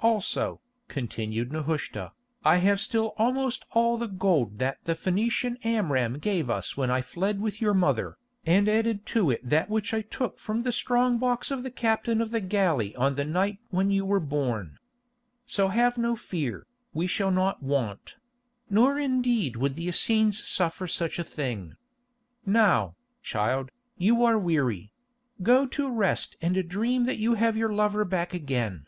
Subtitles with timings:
[0.00, 2.10] "Also," continued Nehushta,
[2.44, 7.00] "I have still almost all the gold that the Phœnician Amram gave us when I
[7.00, 11.16] fled with your mother, and added to it that which I took from the strong
[11.18, 14.80] box of the captain of the galley on the night when you were born.
[15.46, 18.16] So have no fear, we shall not want;
[18.68, 21.76] nor indeed would the Essenes suffer such a thing.
[22.44, 24.90] Now, child, you are weary;
[25.40, 28.86] go to rest and dream that you have your lover back again."